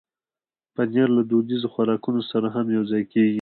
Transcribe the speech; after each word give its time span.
پنېر 0.75 1.07
له 1.17 1.23
دودیزو 1.29 1.67
خوراکونو 1.73 2.21
سره 2.31 2.47
هم 2.55 2.65
یوځای 2.77 3.03
کېږي. 3.11 3.29